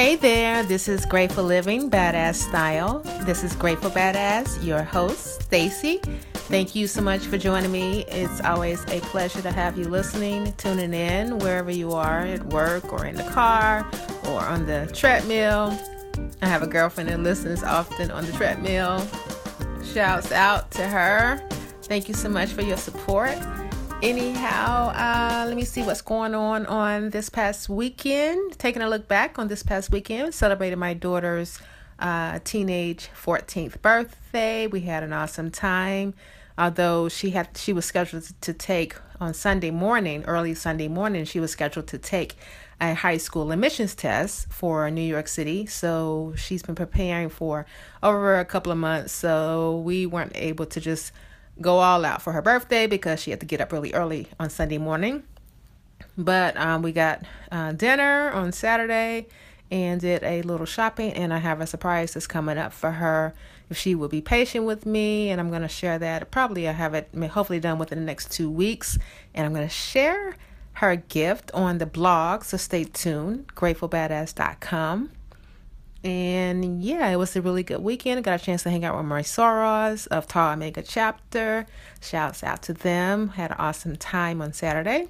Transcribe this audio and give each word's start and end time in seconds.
Hey 0.00 0.16
there, 0.16 0.62
this 0.62 0.88
is 0.88 1.04
Grateful 1.04 1.44
Living 1.44 1.90
Badass 1.90 2.36
Style. 2.36 3.00
This 3.26 3.44
is 3.44 3.54
Grateful 3.54 3.90
Badass, 3.90 4.64
your 4.64 4.82
host, 4.82 5.42
Stacy. 5.42 5.98
Thank 6.32 6.74
you 6.74 6.86
so 6.86 7.02
much 7.02 7.26
for 7.26 7.36
joining 7.36 7.70
me. 7.70 8.06
It's 8.08 8.40
always 8.40 8.82
a 8.84 9.00
pleasure 9.00 9.42
to 9.42 9.52
have 9.52 9.76
you 9.76 9.84
listening, 9.84 10.54
tuning 10.54 10.94
in 10.94 11.38
wherever 11.40 11.70
you 11.70 11.92
are 11.92 12.20
at 12.20 12.42
work 12.46 12.90
or 12.94 13.04
in 13.04 13.14
the 13.14 13.24
car 13.24 13.86
or 14.26 14.40
on 14.40 14.64
the 14.64 14.90
treadmill. 14.94 15.78
I 16.40 16.46
have 16.46 16.62
a 16.62 16.66
girlfriend 16.66 17.10
that 17.10 17.20
listens 17.20 17.62
often 17.62 18.10
on 18.10 18.24
the 18.24 18.32
treadmill. 18.32 19.06
Shouts 19.84 20.32
out 20.32 20.70
to 20.70 20.88
her. 20.88 21.46
Thank 21.82 22.08
you 22.08 22.14
so 22.14 22.30
much 22.30 22.48
for 22.54 22.62
your 22.62 22.78
support 22.78 23.36
anyhow 24.02 24.88
uh, 24.94 25.44
let 25.46 25.54
me 25.54 25.64
see 25.64 25.82
what's 25.82 26.00
going 26.00 26.34
on 26.34 26.64
on 26.66 27.10
this 27.10 27.28
past 27.28 27.68
weekend. 27.68 28.58
Taking 28.58 28.80
a 28.80 28.88
look 28.88 29.06
back 29.08 29.38
on 29.38 29.48
this 29.48 29.62
past 29.62 29.90
weekend 29.92 30.32
celebrated 30.32 30.76
my 30.76 30.94
daughter's 30.94 31.60
uh, 31.98 32.38
teenage 32.44 33.10
14th 33.14 33.82
birthday. 33.82 34.66
We 34.66 34.80
had 34.82 35.02
an 35.02 35.12
awesome 35.12 35.50
time 35.50 36.14
although 36.56 37.08
she 37.08 37.30
had 37.30 37.56
she 37.56 37.72
was 37.72 37.84
scheduled 37.84 38.24
to 38.40 38.52
take 38.52 38.94
on 39.20 39.32
sunday 39.32 39.70
morning 39.70 40.22
early 40.24 40.54
sunday 40.54 40.88
morning 40.88 41.24
she 41.24 41.40
was 41.40 41.50
scheduled 41.50 41.86
to 41.86 41.96
take 41.96 42.36
a 42.80 42.94
high 42.94 43.16
school 43.16 43.50
admissions 43.52 43.94
test 43.94 44.50
for 44.50 44.90
new 44.90 45.02
york 45.02 45.28
city. 45.28 45.66
So 45.66 46.32
she's 46.36 46.62
been 46.62 46.74
preparing 46.74 47.28
for 47.28 47.66
over 48.02 48.38
a 48.38 48.44
couple 48.44 48.72
of 48.72 48.78
months 48.78 49.12
so 49.12 49.78
we 49.84 50.06
weren't 50.06 50.32
able 50.34 50.66
to 50.66 50.80
just 50.80 51.12
go 51.60 51.78
all 51.78 52.04
out 52.04 52.22
for 52.22 52.32
her 52.32 52.42
birthday 52.42 52.86
because 52.86 53.20
she 53.20 53.30
had 53.30 53.40
to 53.40 53.46
get 53.46 53.60
up 53.60 53.72
really 53.72 53.92
early 53.92 54.28
on 54.38 54.50
Sunday 54.50 54.78
morning. 54.78 55.22
But 56.16 56.56
um, 56.56 56.82
we 56.82 56.92
got 56.92 57.24
uh, 57.50 57.72
dinner 57.72 58.30
on 58.30 58.52
Saturday 58.52 59.26
and 59.70 60.00
did 60.00 60.22
a 60.24 60.42
little 60.42 60.66
shopping, 60.66 61.12
and 61.12 61.32
I 61.32 61.38
have 61.38 61.60
a 61.60 61.66
surprise 61.66 62.14
that's 62.14 62.26
coming 62.26 62.58
up 62.58 62.72
for 62.72 62.92
her. 62.92 63.34
If 63.68 63.76
she 63.76 63.94
will 63.94 64.08
be 64.08 64.20
patient 64.20 64.64
with 64.64 64.84
me, 64.84 65.30
and 65.30 65.40
I'm 65.40 65.48
going 65.48 65.62
to 65.62 65.68
share 65.68 65.98
that. 66.00 66.30
Probably 66.32 66.68
I 66.68 66.72
have 66.72 66.92
it 66.94 67.08
hopefully 67.30 67.60
done 67.60 67.78
within 67.78 68.00
the 68.00 68.04
next 68.04 68.32
two 68.32 68.50
weeks, 68.50 68.98
and 69.32 69.46
I'm 69.46 69.54
going 69.54 69.66
to 69.66 69.72
share 69.72 70.34
her 70.74 70.96
gift 70.96 71.52
on 71.54 71.78
the 71.78 71.86
blog. 71.86 72.42
So 72.42 72.56
stay 72.56 72.84
tuned. 72.84 73.54
GratefulBadass.com. 73.54 75.10
And 76.02 76.82
yeah, 76.82 77.08
it 77.08 77.16
was 77.16 77.36
a 77.36 77.42
really 77.42 77.62
good 77.62 77.82
weekend. 77.82 78.24
Got 78.24 78.40
a 78.40 78.44
chance 78.44 78.62
to 78.62 78.70
hang 78.70 78.86
out 78.86 78.96
with 78.96 79.04
my 79.04 79.20
Sorors 79.22 80.06
of 80.06 80.26
Tau 80.26 80.52
Omega 80.52 80.82
chapter. 80.82 81.66
Shouts 82.00 82.42
out 82.42 82.62
to 82.62 82.72
them. 82.72 83.28
Had 83.28 83.50
an 83.50 83.58
awesome 83.58 83.96
time 83.96 84.40
on 84.40 84.54
Saturday. 84.54 85.08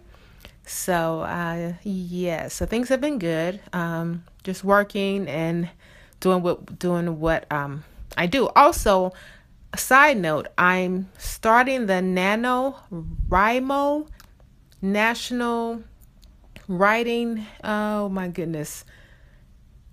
So 0.66 1.20
uh 1.20 1.74
yeah, 1.84 2.48
so 2.48 2.66
things 2.66 2.88
have 2.88 3.00
been 3.00 3.18
good. 3.18 3.60
Um 3.72 4.24
just 4.42 4.64
working 4.64 5.28
and 5.28 5.68
doing 6.18 6.42
what 6.42 6.76
doing 6.78 7.20
what 7.20 7.50
um 7.52 7.84
I 8.16 8.26
do. 8.26 8.48
Also, 8.48 9.12
a 9.72 9.78
side 9.78 10.18
note, 10.18 10.48
I'm 10.58 11.08
starting 11.16 11.86
the 11.86 11.94
NaNoWriMo 11.94 14.08
National 14.82 15.84
Writing. 16.66 17.46
Oh 17.62 18.08
my 18.08 18.26
goodness 18.26 18.84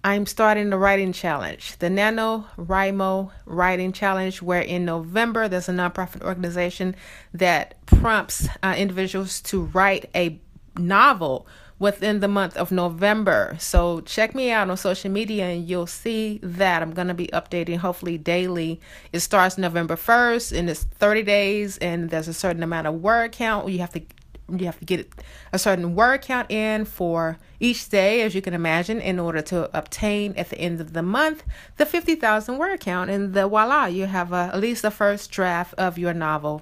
I'm 0.08 0.26
starting 0.26 0.70
the 0.70 0.78
writing 0.78 1.12
challenge, 1.12 1.78
the 1.80 1.90
Nano 1.90 2.46
NaNoWriMo 2.58 3.30
Writing 3.46 3.92
Challenge, 3.92 4.42
where 4.42 4.62
in 4.62 4.86
November 4.86 5.50
there's 5.50 5.68
a 5.68 5.74
nonprofit 5.74 6.22
organization 6.22 6.96
that 7.34 7.86
prompts 7.86 8.48
uh, 8.64 8.74
individuals 8.78 9.42
to 9.42 9.64
write 9.64 10.10
a 10.16 10.40
novel 10.78 11.46
within 11.78 12.22
the 12.22 12.30
month 12.30 12.56
of 12.56 12.72
November. 12.72 13.58
So 13.60 14.00
check 14.00 14.34
me 14.34 14.50
out 14.50 14.70
on 14.70 14.78
social 14.78 15.12
media 15.12 15.48
and 15.48 15.68
you'll 15.68 15.88
see 15.88 16.40
that 16.42 16.82
I'm 16.82 16.94
going 16.94 17.10
to 17.10 17.14
be 17.14 17.28
updating 17.28 17.80
hopefully 17.80 18.18
daily. 18.18 18.80
It 19.12 19.20
starts 19.20 19.58
November 19.58 19.98
1st 19.98 20.58
and 20.58 20.70
it's 20.70 20.86
30 20.86 21.24
days 21.24 21.78
and 21.80 22.10
there's 22.10 22.30
a 22.30 22.34
certain 22.34 22.64
amount 22.64 22.88
of 22.88 22.94
word 22.94 23.34
count. 23.34 23.68
You 23.68 23.80
have 23.80 23.92
to 23.92 24.04
you 24.50 24.66
have 24.66 24.80
to 24.80 24.86
get 24.86 25.10
a 25.52 25.60
certain 25.60 25.96
word 25.96 26.22
count 26.22 26.50
in 26.50 26.86
for 26.86 27.38
each 27.60 27.90
day, 27.90 28.22
as 28.22 28.34
you 28.34 28.42
can 28.42 28.54
imagine, 28.54 29.02
in 29.02 29.20
order 29.20 29.42
to 29.42 29.70
obtain 29.78 30.34
at 30.38 30.50
the 30.50 30.58
end 30.58 30.80
of 30.80 30.94
the 30.94 31.04
month 31.04 31.44
the 31.78 31.86
50,000 31.86 32.58
word 32.58 32.80
count. 32.80 33.10
And 33.10 33.34
the 33.34 33.48
voila, 33.48 33.86
you 33.86 34.06
have 34.06 34.32
a, 34.32 34.52
at 34.54 34.60
least 34.60 34.82
the 34.82 34.92
first 34.92 35.32
draft 35.32 35.74
of 35.78 35.98
your 35.98 36.14
novel. 36.14 36.62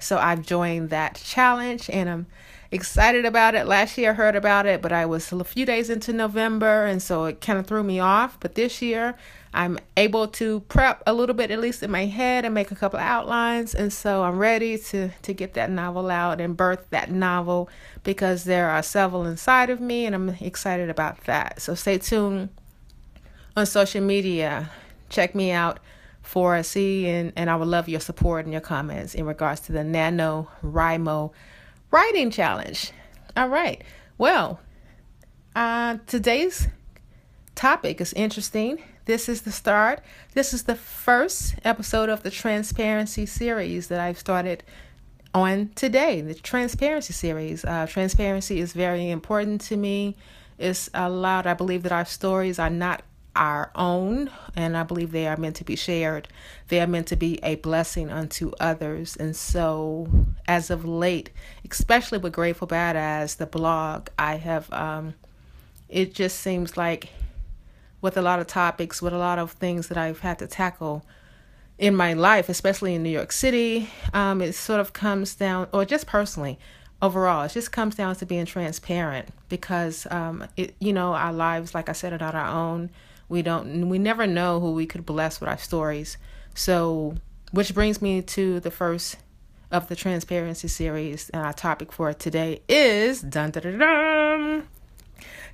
So 0.00 0.18
I've 0.18 0.44
joined 0.44 0.90
that 0.90 1.14
challenge 1.24 1.88
and 1.88 2.10
I'm 2.10 2.26
excited 2.72 3.24
about 3.24 3.54
it. 3.54 3.66
Last 3.66 3.96
year 3.96 4.10
I 4.10 4.14
heard 4.14 4.34
about 4.34 4.66
it, 4.66 4.82
but 4.82 4.92
I 4.92 5.06
was 5.06 5.30
a 5.30 5.44
few 5.44 5.64
days 5.64 5.90
into 5.90 6.12
November, 6.12 6.86
and 6.86 7.00
so 7.00 7.26
it 7.26 7.40
kind 7.40 7.58
of 7.58 7.66
threw 7.66 7.82
me 7.82 8.00
off. 8.00 8.38
But 8.40 8.54
this 8.54 8.82
year 8.82 9.14
I'm 9.54 9.78
able 9.96 10.28
to 10.28 10.60
prep 10.60 11.02
a 11.06 11.12
little 11.12 11.34
bit, 11.34 11.50
at 11.50 11.60
least 11.60 11.82
in 11.82 11.90
my 11.90 12.06
head, 12.06 12.44
and 12.44 12.54
make 12.54 12.70
a 12.70 12.74
couple 12.74 12.98
of 12.98 13.04
outlines. 13.04 13.74
And 13.74 13.92
so 13.92 14.22
I'm 14.22 14.38
ready 14.38 14.78
to, 14.78 15.10
to 15.10 15.34
get 15.34 15.54
that 15.54 15.70
novel 15.70 16.10
out 16.10 16.40
and 16.40 16.56
birth 16.56 16.86
that 16.90 17.10
novel 17.10 17.68
because 18.02 18.44
there 18.44 18.70
are 18.70 18.82
several 18.82 19.26
inside 19.26 19.68
of 19.68 19.80
me, 19.80 20.06
and 20.06 20.14
I'm 20.14 20.30
excited 20.30 20.88
about 20.88 21.24
that. 21.24 21.60
So 21.60 21.74
stay 21.74 21.98
tuned 21.98 22.48
on 23.54 23.66
social 23.66 24.00
media. 24.00 24.70
Check 25.10 25.34
me 25.34 25.50
out 25.50 25.80
for 26.22 26.56
a 26.56 26.64
see, 26.64 27.06
and, 27.08 27.32
and 27.36 27.50
I 27.50 27.56
would 27.56 27.68
love 27.68 27.88
your 27.88 28.00
support 28.00 28.46
and 28.46 28.52
your 28.52 28.62
comments 28.62 29.14
in 29.14 29.26
regards 29.26 29.60
to 29.62 29.72
the 29.72 29.80
NaNoWriMo 29.80 31.30
Writing 31.90 32.30
Challenge. 32.30 32.90
All 33.36 33.48
right. 33.48 33.82
Well, 34.16 34.60
uh, 35.54 35.98
today's 36.06 36.68
topic 37.54 38.00
is 38.00 38.14
interesting 38.14 38.82
this 39.04 39.28
is 39.28 39.42
the 39.42 39.52
start. 39.52 40.00
This 40.34 40.52
is 40.54 40.64
the 40.64 40.74
first 40.74 41.56
episode 41.64 42.08
of 42.08 42.22
the 42.22 42.30
transparency 42.30 43.26
series 43.26 43.88
that 43.88 44.00
I've 44.00 44.18
started 44.18 44.62
on 45.34 45.70
today. 45.74 46.20
The 46.20 46.34
transparency 46.34 47.12
series. 47.12 47.64
Uh, 47.64 47.86
transparency 47.88 48.60
is 48.60 48.72
very 48.72 49.10
important 49.10 49.60
to 49.62 49.76
me. 49.76 50.16
It's 50.58 50.88
allowed, 50.94 51.46
I 51.46 51.54
believe, 51.54 51.82
that 51.82 51.92
our 51.92 52.04
stories 52.04 52.58
are 52.58 52.70
not 52.70 53.02
our 53.34 53.70
own, 53.74 54.30
and 54.54 54.76
I 54.76 54.82
believe 54.82 55.10
they 55.10 55.26
are 55.26 55.38
meant 55.38 55.56
to 55.56 55.64
be 55.64 55.74
shared. 55.74 56.28
They 56.68 56.80
are 56.80 56.86
meant 56.86 57.08
to 57.08 57.16
be 57.16 57.40
a 57.42 57.56
blessing 57.56 58.10
unto 58.10 58.52
others. 58.60 59.16
And 59.16 59.34
so, 59.34 60.06
as 60.46 60.70
of 60.70 60.84
late, 60.84 61.30
especially 61.68 62.18
with 62.18 62.34
Grateful 62.34 62.68
Badass, 62.68 63.38
the 63.38 63.46
blog, 63.46 64.08
I 64.18 64.36
have, 64.36 64.70
um, 64.72 65.14
it 65.88 66.14
just 66.14 66.40
seems 66.40 66.76
like 66.76 67.08
with 68.02 68.18
a 68.18 68.22
lot 68.22 68.40
of 68.40 68.46
topics, 68.46 69.00
with 69.00 69.14
a 69.14 69.18
lot 69.18 69.38
of 69.38 69.52
things 69.52 69.88
that 69.88 69.96
I've 69.96 70.20
had 70.20 70.38
to 70.40 70.46
tackle 70.46 71.06
in 71.78 71.96
my 71.96 72.12
life, 72.12 72.48
especially 72.48 72.94
in 72.94 73.02
New 73.02 73.10
York 73.10 73.32
City. 73.32 73.88
Um, 74.12 74.42
it 74.42 74.54
sort 74.54 74.80
of 74.80 74.92
comes 74.92 75.34
down, 75.34 75.68
or 75.72 75.84
just 75.86 76.06
personally, 76.06 76.58
overall, 77.00 77.44
it 77.44 77.52
just 77.52 77.72
comes 77.72 77.94
down 77.94 78.16
to 78.16 78.26
being 78.26 78.44
transparent 78.44 79.28
because, 79.48 80.06
um, 80.10 80.46
it, 80.56 80.74
you 80.80 80.92
know, 80.92 81.14
our 81.14 81.32
lives, 81.32 81.74
like 81.74 81.88
I 81.88 81.92
said, 81.92 82.12
are 82.12 82.18
not 82.18 82.34
our 82.34 82.48
own. 82.48 82.90
We 83.28 83.40
don't, 83.40 83.88
we 83.88 83.98
never 83.98 84.26
know 84.26 84.60
who 84.60 84.72
we 84.72 84.84
could 84.84 85.06
bless 85.06 85.40
with 85.40 85.48
our 85.48 85.56
stories. 85.58 86.18
So, 86.54 87.14
which 87.52 87.72
brings 87.72 88.02
me 88.02 88.20
to 88.20 88.60
the 88.60 88.70
first 88.70 89.16
of 89.70 89.88
the 89.88 89.96
transparency 89.96 90.68
series, 90.68 91.30
and 91.30 91.44
our 91.44 91.52
topic 91.52 91.92
for 91.92 92.12
today 92.12 92.60
is 92.68 93.22
dun 93.22 93.52
dun 93.52 93.62
dun. 93.62 93.78
dun 93.78 94.68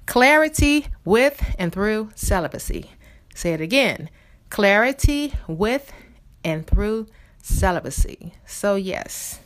Clarity 0.08 0.86
with 1.04 1.54
and 1.58 1.70
through 1.70 2.08
celibacy. 2.14 2.92
Say 3.34 3.52
it 3.52 3.60
again. 3.60 4.08
Clarity 4.48 5.34
with 5.46 5.92
and 6.42 6.66
through 6.66 7.08
celibacy. 7.42 8.32
So, 8.46 8.74
yes. 8.74 9.38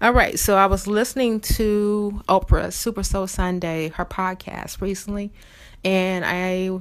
All 0.00 0.14
right. 0.14 0.38
So, 0.38 0.56
I 0.56 0.64
was 0.64 0.86
listening 0.86 1.40
to 1.40 2.22
Oprah 2.30 2.72
Super 2.72 3.02
Soul 3.02 3.26
Sunday, 3.26 3.90
her 3.90 4.06
podcast 4.06 4.80
recently, 4.80 5.30
and 5.84 6.24
I. 6.24 6.80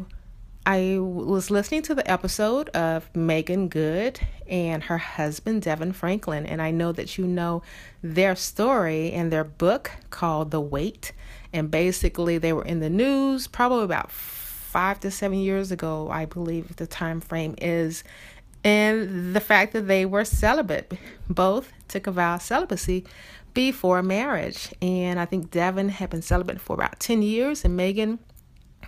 I 0.66 0.97
was 1.00 1.50
listening 1.50 1.82
to 1.84 1.96
the 1.96 2.09
episode 2.11 2.67
of 2.70 3.09
Meagan 3.16 3.70
Good 3.70 4.20
and 4.50 4.84
her 4.84 4.97
husband 4.97 5.64
DeVon 5.64 5.96
Franklin, 5.96 6.46
and 6.46 6.61
I 6.61 6.72
know 6.72 6.91
that 6.91 7.17
you 7.17 7.26
know 7.26 7.64
their 8.03 8.35
story 8.35 9.14
and 9.14 9.32
their 9.32 9.46
book 9.46 9.91
called 10.09 10.52
The 10.52 10.59
Wait 10.59 11.14
and 11.53 11.72
basically 11.72 12.38
they 12.38 12.53
were 12.53 12.66
in 12.66 12.79
the 12.79 12.90
news 12.90 13.47
probably 13.47 13.84
about 13.84 14.11
five 14.11 14.99
to 14.99 15.09
seven 15.09 15.40
years 15.40 15.72
ago 15.72 16.09
i 16.11 16.26
believe 16.26 16.76
the 16.76 16.88
time 16.88 17.22
frame 17.22 17.55
is. 17.59 18.03
And 18.64 19.34
the 19.34 19.40
fact 19.40 19.72
that 19.73 19.88
they 19.88 20.05
were 20.05 20.26
celibate 20.26 20.91
both 21.29 21.72
took 21.88 22.05
a 22.05 22.11
vow 22.11 22.35
of 22.35 22.41
celibacy 22.41 23.05
before 23.53 24.03
marriage. 24.03 24.73
And 24.82 25.20
i 25.20 25.26
think 25.26 25.52
devon 25.52 25.90
had 25.90 26.09
been 26.09 26.22
celibate 26.22 26.59
for 26.59 26.73
about 26.73 26.99
10 26.99 27.22
years 27.22 27.64
and 27.64 27.78
meagan 27.78 28.20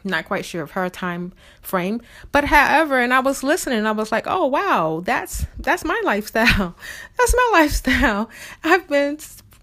not 0.03 0.25
quite 0.25 0.45
sure 0.45 0.63
of 0.63 0.71
her 0.71 0.89
time 0.89 1.33
frame. 1.61 2.01
But 2.31 2.45
however 2.45 2.99
and 2.99 3.13
i 3.13 3.19
was 3.19 3.43
listening 3.43 3.85
i 3.85 3.91
was 3.91 4.11
like 4.11 4.25
oh 4.27 4.45
wow 4.45 5.01
that's 5.03 5.45
that's 5.59 5.83
my 5.85 5.99
lifestyle. 6.03 6.75
That's 7.17 7.35
my 7.35 7.49
lifestyle. 7.51 8.29
I've 8.63 8.87
been 8.87 9.17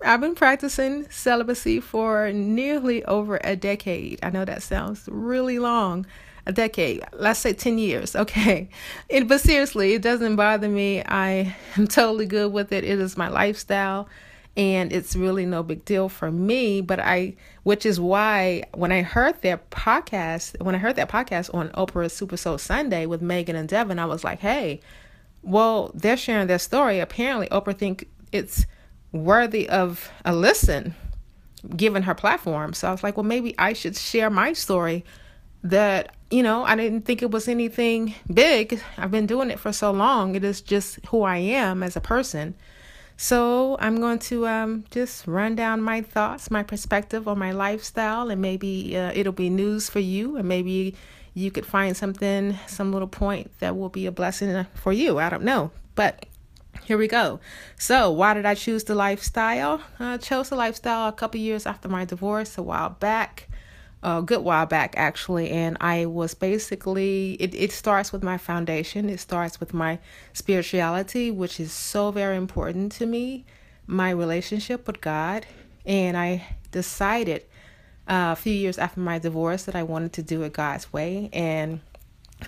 I've 0.04 0.20
been 0.20 0.34
practicing 0.34 1.10
celibacy 1.10 1.80
for 1.80 2.32
nearly 2.32 3.04
over 3.04 3.40
a 3.42 3.56
decade. 3.56 4.18
I 4.22 4.30
know 4.30 4.44
that 4.44 4.62
sounds 4.62 5.08
really 5.10 5.58
long, 5.58 6.06
a 6.46 6.52
decade, 6.52 7.02
let's 7.12 7.40
say 7.40 7.52
10 7.52 7.78
years, 7.78 8.14
okay. 8.16 8.68
It, 9.08 9.26
but 9.26 9.40
seriously, 9.40 9.94
it 9.94 10.02
doesn't 10.02 10.36
bother 10.36 10.68
me. 10.68 11.02
I 11.02 11.56
am 11.76 11.86
totally 11.86 12.26
good 12.26 12.52
with 12.52 12.72
it. 12.72 12.84
It 12.84 13.00
is 13.00 13.16
my 13.16 13.28
lifestyle 13.28 14.08
and 14.56 14.90
it's 14.92 15.14
really 15.14 15.44
no 15.44 15.62
big 15.62 15.84
deal 15.84 16.08
for 16.08 16.30
me 16.30 16.80
but 16.80 16.98
i 16.98 17.34
which 17.62 17.84
is 17.84 18.00
why 18.00 18.62
when 18.74 18.90
i 18.90 19.02
heard 19.02 19.40
that 19.42 19.68
podcast 19.70 20.60
when 20.62 20.74
i 20.74 20.78
heard 20.78 20.96
that 20.96 21.08
podcast 21.08 21.52
on 21.54 21.68
oprah's 21.70 22.12
super 22.12 22.36
soul 22.36 22.56
sunday 22.56 23.06
with 23.06 23.20
meagan 23.20 23.54
and 23.54 23.68
devon 23.68 23.98
i 23.98 24.06
was 24.06 24.24
like 24.24 24.40
hey 24.40 24.80
well 25.42 25.90
they're 25.94 26.16
sharing 26.16 26.46
their 26.46 26.58
story 26.58 27.00
apparently 27.00 27.46
oprah 27.48 27.76
think 27.76 28.08
it's 28.32 28.66
worthy 29.16 29.68
of 29.68 30.10
a 30.24 30.34
listen 30.34 30.94
given 31.76 32.02
her 32.04 32.14
platform. 32.14 32.72
So 32.72 32.88
i 32.88 32.90
was 32.92 33.02
like 33.02 33.16
well 33.16 33.24
maybe 33.24 33.54
i 33.58 33.72
should 33.72 33.96
share 33.96 34.30
my 34.30 34.52
story 34.52 35.04
that 35.64 36.14
you 36.30 36.42
know 36.42 36.64
i 36.64 36.76
didn't 36.76 37.02
think 37.02 37.22
it 37.22 37.30
was 37.30 37.48
anything 37.48 38.14
big. 38.32 38.80
I've 38.96 39.10
been 39.10 39.26
doing 39.26 39.50
it 39.50 39.58
for 39.58 39.72
so 39.72 39.90
long. 39.90 40.34
It 40.34 40.44
is 40.44 40.60
just 40.60 41.04
who 41.06 41.22
i 41.22 41.38
am 41.38 41.82
as 41.82 41.96
a 41.96 42.00
person. 42.00 42.54
So 43.16 43.78
I'm 43.80 43.98
going 43.98 44.18
to 44.20 44.46
um, 44.46 44.84
just 44.90 45.26
run 45.26 45.56
down 45.56 45.80
my 45.80 46.02
thoughts, 46.02 46.50
my 46.50 46.62
perspective 46.62 47.26
on 47.26 47.38
my 47.38 47.52
lifestyle, 47.52 48.30
and 48.30 48.42
maybe 48.42 48.96
uh, 48.96 49.10
it'll 49.14 49.32
be 49.32 49.48
news 49.48 49.88
for 49.88 50.00
you, 50.00 50.36
and 50.36 50.46
maybe 50.46 50.94
you 51.32 51.50
could 51.50 51.64
find 51.64 51.96
something, 51.96 52.58
some 52.66 52.92
little 52.92 53.08
point 53.08 53.50
that 53.60 53.76
will 53.76 53.88
be 53.88 54.04
a 54.06 54.12
blessing 54.12 54.66
for 54.74 54.92
you. 54.92 55.18
I 55.18 55.30
don't 55.30 55.44
know, 55.44 55.70
but 55.94 56.26
here 56.84 56.98
we 56.98 57.08
go. 57.08 57.40
So, 57.78 58.10
why 58.10 58.34
did 58.34 58.46
I 58.46 58.54
choose 58.54 58.84
the 58.84 58.94
lifestyle? 58.94 59.80
I 59.98 60.18
chose 60.18 60.48
the 60.48 60.56
lifestyle 60.56 61.08
a 61.08 61.12
couple 61.12 61.40
years 61.40 61.66
after 61.66 61.88
my 61.88 62.04
divorce, 62.04 62.58
a 62.58 62.62
while 62.62 62.90
back 62.90 63.48
a 64.02 64.22
good 64.22 64.42
while 64.42 64.66
back 64.66 64.94
actually 64.96 65.50
and 65.50 65.76
i 65.80 66.06
was 66.06 66.34
basically 66.34 67.32
it, 67.40 67.54
it 67.54 67.72
starts 67.72 68.12
with 68.12 68.22
my 68.22 68.38
foundation 68.38 69.08
it 69.08 69.18
starts 69.18 69.58
with 69.58 69.72
my 69.72 69.98
spirituality 70.32 71.30
which 71.30 71.58
is 71.58 71.72
so 71.72 72.10
very 72.10 72.36
important 72.36 72.92
to 72.92 73.06
me 73.06 73.44
my 73.86 74.10
relationship 74.10 74.86
with 74.86 75.00
god 75.00 75.46
and 75.84 76.16
i 76.16 76.46
decided 76.70 77.42
uh, 78.08 78.30
a 78.32 78.36
few 78.36 78.52
years 78.52 78.78
after 78.78 79.00
my 79.00 79.18
divorce 79.18 79.64
that 79.64 79.74
i 79.74 79.82
wanted 79.82 80.12
to 80.12 80.22
do 80.22 80.42
it 80.42 80.52
god's 80.52 80.92
way 80.92 81.28
and 81.32 81.80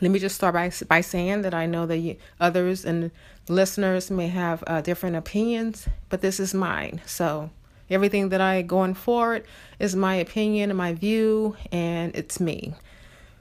let 0.00 0.10
me 0.10 0.18
just 0.18 0.36
start 0.36 0.54
by 0.54 0.70
by 0.88 1.00
saying 1.00 1.42
that 1.42 1.54
I 1.54 1.66
know 1.66 1.86
that 1.86 1.98
you, 1.98 2.16
others 2.40 2.84
and 2.84 3.10
listeners 3.48 4.10
may 4.10 4.28
have 4.28 4.62
uh, 4.66 4.80
different 4.80 5.16
opinions, 5.16 5.88
but 6.08 6.20
this 6.20 6.38
is 6.38 6.52
mine. 6.52 7.00
So 7.06 7.50
Everything 7.90 8.28
that 8.28 8.40
I 8.40 8.62
going 8.62 8.94
forward 8.94 9.44
is 9.78 9.96
my 9.96 10.14
opinion 10.16 10.70
and 10.70 10.76
my 10.76 10.92
view, 10.92 11.56
and 11.72 12.14
it's 12.14 12.38
me. 12.38 12.74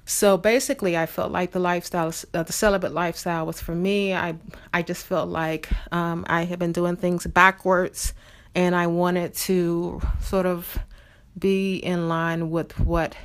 So 0.06 0.38
basically, 0.38 0.96
I 0.96 1.06
felt 1.06 1.34
like 1.34 1.52
the 1.52 1.60
lifestyle, 1.60 2.14
uh, 2.34 2.44
the 2.44 2.54
celibate 2.54 2.94
lifestyle, 2.94 3.46
was 3.46 3.60
for 3.60 3.76
me. 3.76 4.14
I 4.14 4.36
I 4.74 4.84
just 4.84 5.06
felt 5.06 5.28
like 5.28 5.68
um, 5.92 6.26
I 6.30 6.46
had 6.46 6.60
been 6.60 6.72
doing 6.72 6.96
things 6.96 7.28
backwards, 7.28 8.14
and 8.56 8.74
I 8.74 8.88
wanted 8.88 9.34
to 9.34 10.02
sort 10.22 10.46
of 10.46 10.80
be 11.38 11.76
in 11.76 12.08
line 12.08 12.50
with 12.50 12.80
what 12.80 13.18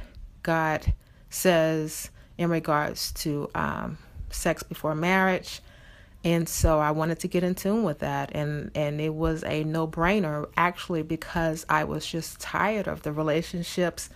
God 0.42 0.92
says 1.30 2.10
in 2.38 2.50
regards 2.50 3.12
to 3.12 3.50
um, 3.54 3.98
sex 4.30 4.62
before 4.62 4.94
marriage. 4.94 5.60
And 6.24 6.48
so 6.48 6.78
I 6.78 6.92
wanted 6.92 7.18
to 7.20 7.28
get 7.28 7.42
in 7.42 7.54
tune 7.54 7.82
with 7.82 8.00
that. 8.00 8.30
And 8.34 8.70
and 8.74 9.00
it 9.00 9.14
was 9.14 9.42
a 9.44 9.64
no-brainer 9.64 10.48
actually 10.56 11.02
because 11.02 11.66
I 11.68 11.84
was 11.84 12.06
just 12.06 12.40
tired 12.40 12.86
of 12.86 13.02
the 13.02 13.12
relationships 13.12 14.08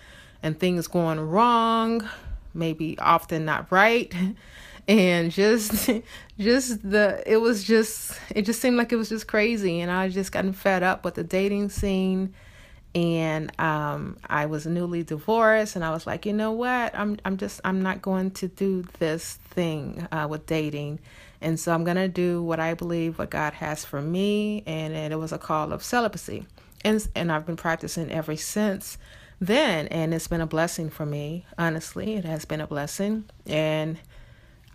and 0.43 0.59
things 0.59 0.87
going 0.87 1.19
wrong, 1.21 2.09
maybe 2.55 2.99
often 2.99 3.45
not 3.45 3.71
right. 3.71 4.15
And 4.89 5.33
just 5.33 5.91
just 6.39 6.89
the 6.89 7.21
it 7.27 7.39
was 7.39 7.65
just 7.65 8.21
it 8.31 8.43
just 8.43 8.61
seemed 8.61 8.77
like 8.77 8.93
it 8.93 8.97
was 8.97 9.09
just 9.09 9.27
crazy. 9.27 9.81
And 9.81 9.91
I 9.91 10.09
just 10.09 10.31
gotten 10.31 10.53
fed 10.53 10.85
up 10.85 11.05
with 11.05 11.15
the 11.15 11.25
dating 11.25 11.71
scene 11.71 12.35
and 12.97 13.53
um, 13.61 14.17
I 14.29 14.47
was 14.47 14.67
newly 14.67 15.05
divorced, 15.05 15.77
and 15.77 15.85
I 15.85 15.91
was 15.91 16.05
like, 16.05 16.27
you 16.27 16.33
know 16.33 16.51
what, 16.51 16.93
I'm 16.99 17.19
I'm 17.25 17.37
just 17.37 17.61
I'm 17.65 17.83
not 17.83 18.03
going 18.03 18.33
to 18.33 18.49
do 18.49 18.83
this 18.99 19.35
thing 19.35 20.09
uh, 20.11 20.27
with 20.29 20.47
dating, 20.47 20.99
and 21.41 21.61
so 21.61 21.73
I'm 21.73 21.85
to 21.85 22.09
do 22.09 22.43
what 22.43 22.61
I 22.61 22.75
believe 22.75 23.19
what 23.19 23.31
God 23.31 23.53
has 23.55 23.85
for 23.85 24.01
me. 24.01 24.63
And, 24.67 24.95
and 24.95 25.13
it 25.13 25.17
was 25.17 25.33
a 25.33 25.39
call 25.39 25.73
of 25.73 25.83
celibacy. 25.83 26.47
And, 26.85 27.07
and 27.15 27.31
I've 27.31 27.47
been 27.47 27.57
practicing 27.57 28.11
ever 28.11 28.37
since 28.37 28.99
then. 29.41 29.87
And 29.89 30.15
it's 30.15 30.29
been 30.29 30.41
a 30.41 30.47
blessing 30.47 30.91
for 30.91 31.07
me. 31.07 31.47
Honestly, 31.59 32.15
it 32.15 32.25
has 32.25 32.45
been 32.45 32.61
a 32.61 32.67
blessing. 32.67 33.25
And 33.47 33.99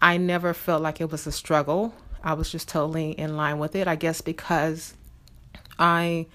I 0.01 0.17
never 0.17 0.53
felt 0.53 0.81
like 0.81 1.01
it 1.01 1.12
was 1.12 1.25
a 1.27 1.31
struggle. 1.31 1.94
I 2.24 2.33
was 2.33 2.51
just 2.51 2.67
totally 2.67 3.12
in 3.12 3.35
line 3.35 3.59
with 3.59 3.75
it. 3.75 3.88
I 3.88 3.95
guess 3.95 4.21
because 4.21 4.94
I 5.79 6.27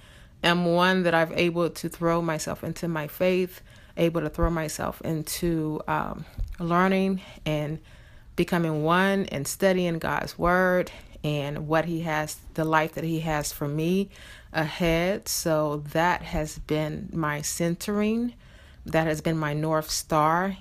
am 0.46 0.64
one 0.64 1.02
that 1.04 1.14
I've 1.14 1.32
able 1.32 1.70
to 1.70 1.88
throw 1.88 2.22
myself 2.22 2.64
into 2.64 2.88
my 2.88 3.06
faith, 3.06 3.60
able 3.96 4.20
to 4.20 4.28
throw 4.28 4.50
myself 4.50 5.00
into 5.02 5.80
um, 5.86 6.24
learning 6.58 7.20
and 7.44 7.78
becoming 8.36 8.82
one 8.82 9.26
and 9.26 9.46
studying 9.46 9.98
God's 9.98 10.38
word 10.38 10.90
and 11.24 11.66
what 11.66 11.86
he 11.86 12.02
has 12.02 12.36
the 12.54 12.64
life 12.64 12.94
that 12.94 13.04
he 13.04 13.20
has 13.20 13.52
for 13.52 13.66
me 13.66 14.10
ahead. 14.52 15.28
So 15.28 15.82
that 15.92 16.22
has 16.22 16.58
been 16.58 17.08
my 17.12 17.42
centering. 17.42 18.34
That 18.84 19.06
has 19.06 19.20
been 19.20 19.36
my 19.36 19.52
north 19.52 19.90
star 19.90 20.56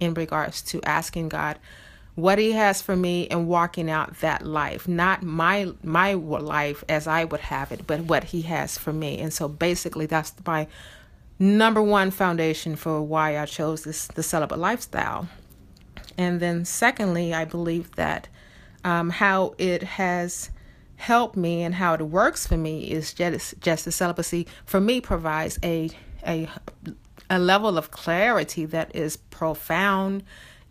in 0.00 0.14
regards 0.14 0.62
to 0.62 0.82
asking 0.82 1.28
God 1.28 1.58
what 2.16 2.38
he 2.38 2.52
has 2.52 2.82
for 2.82 2.96
me 2.96 3.28
and 3.28 3.46
walking 3.46 3.88
out 3.88 4.18
that 4.20 4.44
life. 4.44 4.88
Not 4.88 5.22
my 5.22 5.72
my 5.84 6.14
life 6.14 6.82
as 6.88 7.06
I 7.06 7.24
would 7.24 7.40
have 7.40 7.70
it 7.70 7.86
but 7.86 8.00
what 8.00 8.24
he 8.24 8.42
has 8.42 8.76
for 8.76 8.92
me. 8.92 9.18
And 9.20 9.32
so 9.32 9.46
basically 9.48 10.06
that's 10.06 10.34
my 10.44 10.66
number 11.38 11.82
one 11.82 12.10
foundation 12.10 12.74
for 12.74 13.00
why 13.00 13.38
I 13.38 13.46
chose 13.46 13.84
this 13.84 14.08
the 14.08 14.22
celibate 14.22 14.58
lifestyle. 14.58 15.28
And 16.18 16.40
then, 16.40 16.64
secondly, 16.64 17.34
I 17.34 17.44
believe 17.44 17.94
that 17.96 18.28
um, 18.84 19.10
how 19.10 19.54
it 19.58 19.82
has 19.82 20.50
helped 20.96 21.36
me 21.36 21.62
and 21.62 21.74
how 21.74 21.94
it 21.94 22.00
works 22.00 22.46
for 22.46 22.56
me 22.56 22.90
is 22.90 23.12
just, 23.12 23.60
just 23.60 23.84
the 23.84 23.92
celibacy 23.92 24.46
for 24.64 24.80
me 24.80 25.00
provides 25.00 25.58
a, 25.62 25.90
a, 26.26 26.48
a 27.28 27.38
level 27.38 27.76
of 27.76 27.90
clarity 27.90 28.64
that 28.64 28.94
is 28.96 29.16
profound 29.16 30.22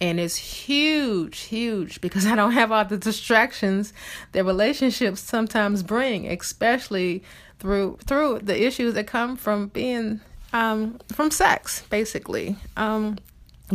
and 0.02 0.20
it's 0.20 0.36
huge, 0.36 1.42
huge 1.42 2.02
because 2.02 2.26
I 2.26 2.36
don't 2.36 2.52
have 2.52 2.72
all 2.72 2.86
the 2.86 2.98
distractions 2.98 3.94
that 4.32 4.44
relationships 4.44 5.22
sometimes 5.22 5.84
bring, 5.84 6.28
especially 6.28 7.24
through 7.60 7.98
through 8.06 8.40
the 8.44 8.66
issues 8.66 8.94
that 8.96 9.08
come 9.08 9.36
from 9.36 9.68
being 9.68 10.22
um, 10.54 11.00
from 11.12 11.32
sex, 11.32 11.84
basically. 11.90 12.56
Um, 12.78 13.18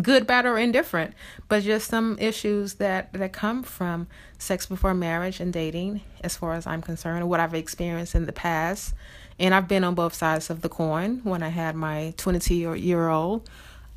good, 0.01 0.27
bad, 0.27 0.47
or 0.47 0.57
indifferent, 0.57 1.15
but 1.49 1.63
just 1.63 1.89
some 1.89 2.17
issues 2.19 2.75
that 2.75 3.13
that 3.13 3.33
come 3.33 3.63
from 3.63 4.07
sex 4.39 4.67
before 4.67 4.95
marriage 4.95 5.41
and 5.41 5.53
dating, 5.53 6.03
as 6.23 6.37
far 6.37 6.55
as 6.55 6.67
I'm 6.67 6.83
concerned, 6.83 7.29
what 7.29 7.41
I've 7.41 7.55
experienced 7.55 8.15
in 8.15 8.27
the 8.27 8.33
past. 8.33 8.95
And 9.39 9.55
I've 9.55 9.69
been 9.69 9.85
on 9.85 9.95
both 9.95 10.13
sides 10.13 10.51
of 10.51 10.61
the 10.61 10.69
coin. 10.69 11.23
When 11.25 11.43
I 11.43 11.49
had 11.49 11.75
my 11.75 12.13
22 12.19 12.75
year 12.75 13.09
old, 13.09 13.49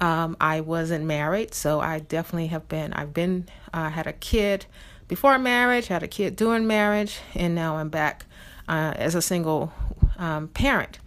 um, 0.04 0.36
I 0.42 0.60
wasn't 0.60 1.06
married, 1.06 1.54
so 1.54 1.80
I 1.80 2.00
definitely 2.00 2.48
have 2.48 2.68
been. 2.68 2.92
I've 2.92 3.14
been. 3.14 3.48
I 3.74 3.88
uh, 3.88 3.90
had 3.90 4.06
a 4.06 4.12
kid 4.12 4.66
before 5.08 5.40
marriage, 5.40 5.88
had 5.88 6.04
a 6.04 6.10
kid 6.10 6.36
during 6.36 6.68
marriage, 6.68 7.20
and 7.36 7.56
now 7.56 7.78
I'm 7.78 7.88
back 7.88 8.26
uh, 8.68 8.94
as 8.98 9.16
a 9.16 9.22
single 9.22 9.72
um, 10.18 10.50
parent. 10.50 11.00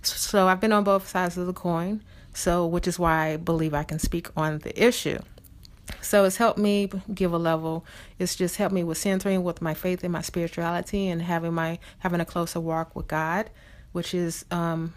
So 0.00 0.48
I've 0.48 0.62
been 0.62 0.72
on 0.72 0.82
both 0.82 1.06
sides 1.06 1.36
of 1.36 1.46
the 1.46 1.52
coin. 1.52 2.02
So, 2.32 2.64
which 2.64 2.88
is 2.88 2.98
why 2.98 3.32
I 3.32 3.36
believe 3.36 3.74
I 3.74 3.82
can 3.82 3.98
speak 3.98 4.28
on 4.34 4.60
the 4.60 4.72
issue. 4.82 5.18
So 6.00 6.24
it's 6.24 6.38
helped 6.38 6.58
me 6.58 6.88
give 7.12 7.34
a 7.34 7.38
level. 7.38 7.84
It's 8.18 8.34
just 8.34 8.56
helped 8.56 8.74
me 8.74 8.82
with 8.82 8.96
centering 8.96 9.42
with 9.42 9.60
my 9.60 9.74
faith 9.74 10.04
and 10.04 10.12
my 10.12 10.22
spirituality 10.22 11.08
and 11.08 11.20
having 11.20 11.52
my 11.52 11.80
having 11.98 12.20
a 12.20 12.24
closer 12.24 12.60
walk 12.60 12.96
with 12.96 13.08
God, 13.08 13.50
which 13.92 14.14
is 14.14 14.46
um, 14.50 14.94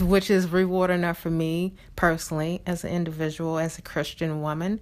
which 0.00 0.30
is 0.30 0.48
reward 0.48 0.90
enough 0.90 1.18
for 1.18 1.30
me 1.30 1.74
personally 1.96 2.60
as 2.66 2.84
an 2.84 2.90
individual, 2.92 3.58
as 3.58 3.78
a 3.78 3.82
Christian 3.82 4.42
woman. 4.42 4.80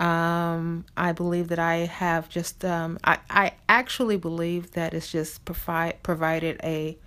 Um, 0.00 0.86
I 0.96 1.12
believe 1.12 1.48
that 1.48 1.58
I 1.58 1.76
have 1.86 2.28
just 2.28 2.64
um, 2.64 2.98
I 3.04 3.18
I 3.30 3.52
actually 3.68 4.16
believe 4.16 4.72
that 4.72 4.92
it's 4.92 5.10
just 5.10 5.44
provide 5.44 6.02
provided 6.02 6.60
a 6.64 6.98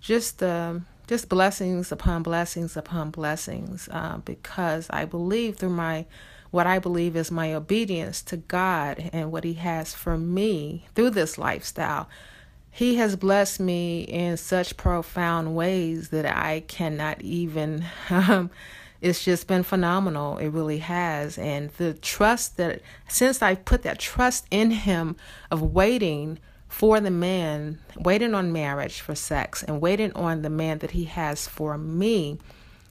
just 0.00 0.42
um 0.42 0.86
just 1.06 1.28
blessings 1.28 1.92
upon 1.92 2.22
blessings 2.22 2.76
upon 2.76 3.10
blessings 3.10 3.88
uh, 3.92 4.18
because 4.24 4.88
I 4.90 5.04
believe 5.04 5.56
through 5.56 5.70
my 5.70 6.06
what 6.50 6.66
I 6.66 6.78
believe 6.78 7.16
is 7.16 7.30
my 7.30 7.52
obedience 7.54 8.22
to 8.22 8.36
God 8.36 9.10
and 9.12 9.32
what 9.32 9.44
He 9.44 9.54
has 9.54 9.94
for 9.94 10.16
me 10.16 10.86
through 10.94 11.10
this 11.10 11.38
lifestyle. 11.38 12.08
He 12.76 12.96
has 12.96 13.16
blessed 13.16 13.58
me 13.58 14.02
in 14.02 14.36
such 14.36 14.76
profound 14.76 15.56
ways 15.56 16.10
that 16.10 16.26
I 16.26 16.60
cannot 16.60 17.22
even. 17.22 17.86
Um, 18.10 18.50
it's 19.00 19.24
just 19.24 19.46
been 19.46 19.62
phenomenal. 19.62 20.38
It 20.38 20.48
really 20.48 20.78
has. 20.78 21.38
And 21.38 21.70
the 21.70 21.94
trust 21.94 22.56
that, 22.56 22.80
since 23.08 23.40
I 23.42 23.54
put 23.54 23.82
that 23.82 23.98
trust 23.98 24.46
in 24.50 24.70
him 24.70 25.16
of 25.50 25.60
waiting 25.60 26.38
for 26.66 26.98
the 26.98 27.10
man, 27.10 27.78
waiting 27.96 28.34
on 28.34 28.52
marriage 28.52 29.00
for 29.00 29.14
sex, 29.14 29.62
and 29.62 29.80
waiting 29.80 30.12
on 30.12 30.42
the 30.42 30.50
man 30.50 30.78
that 30.78 30.92
he 30.92 31.04
has 31.04 31.46
for 31.46 31.76
me, 31.76 32.38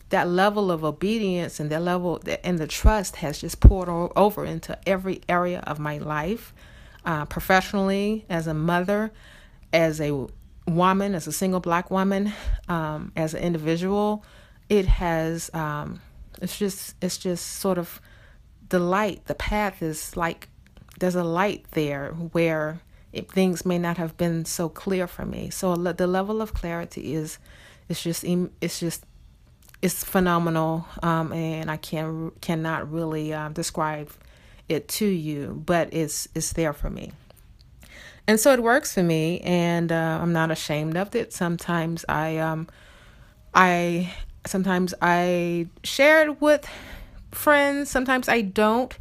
that 0.09 0.27
level 0.27 0.71
of 0.71 0.83
obedience 0.83 1.59
and 1.59 1.69
that 1.71 1.81
level 1.81 2.21
and 2.43 2.59
the 2.59 2.67
trust 2.67 3.17
has 3.17 3.41
just 3.41 3.59
poured 3.59 3.89
over 4.15 4.45
into 4.45 4.77
every 4.87 5.21
area 5.27 5.59
of 5.61 5.79
my 5.79 5.97
life, 5.97 6.53
uh, 7.03 7.25
professionally, 7.25 8.25
as 8.29 8.47
a 8.47 8.53
mother, 8.53 9.11
as 9.75 9.99
a 10.01 10.27
woman, 10.67 11.13
as 11.13 11.27
a 11.27 11.31
single 11.31 11.59
black 11.59 11.91
woman, 11.91 12.33
um, 12.67 13.11
as 13.15 13.33
an 13.33 13.43
individual. 13.43 14.23
It 14.69 14.85
has. 14.87 15.51
Um, 15.53 16.01
it's 16.41 16.57
just. 16.57 16.95
It's 17.01 17.17
just 17.17 17.45
sort 17.45 17.77
of 17.77 18.01
the 18.69 18.79
light. 18.79 19.25
The 19.25 19.35
path 19.35 19.81
is 19.81 20.17
like 20.17 20.49
there's 20.99 21.15
a 21.15 21.23
light 21.23 21.65
there 21.71 22.11
where 22.31 22.79
it, 23.11 23.29
things 23.31 23.65
may 23.65 23.77
not 23.77 23.97
have 23.97 24.17
been 24.17 24.45
so 24.45 24.69
clear 24.69 25.07
for 25.07 25.25
me. 25.25 25.49
So 25.49 25.75
the 25.75 26.07
level 26.07 26.41
of 26.41 26.53
clarity 26.53 27.13
is. 27.13 27.37
It's 27.87 28.01
just. 28.01 28.23
It's 28.61 28.79
just 28.79 29.05
it's 29.81 30.03
phenomenal, 30.03 30.87
um, 31.03 31.31
and 31.31 31.69
I 31.69 31.77
can 31.77 32.31
cannot 32.41 32.91
really 32.91 33.33
um, 33.33 33.53
describe 33.53 34.09
it 34.67 34.87
to 34.87 35.05
you, 35.05 35.61
but 35.63 35.93
it's 35.93 36.27
it's 36.33 36.53
there 36.53 36.73
for 36.73 36.89
me, 36.89 37.11
and 38.27 38.39
so 38.39 38.51
it 38.53 38.61
works 38.61 38.93
for 38.93 39.03
me, 39.03 39.39
and 39.41 39.91
uh, 39.91 40.19
I'm 40.21 40.33
not 40.33 40.51
ashamed 40.51 40.97
of 40.97 41.15
it. 41.15 41.33
Sometimes 41.33 42.05
I 42.09 42.37
um, 42.37 42.67
I 43.53 44.13
sometimes 44.45 44.93
I 45.01 45.67
share 45.83 46.23
it 46.23 46.41
with 46.41 46.67
friends. 47.31 47.89
Sometimes 47.89 48.29
I 48.29 48.41
don't 48.41 48.97